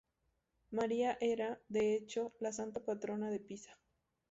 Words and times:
María 0.71 1.19
era, 1.21 1.61
de 1.69 1.93
hecho, 1.95 2.33
la 2.39 2.51
Santa 2.51 2.83
Patrona 2.83 3.29
de 3.29 3.39
Pisa. 3.39 3.77